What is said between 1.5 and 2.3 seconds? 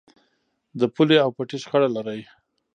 شخړه لرئ؟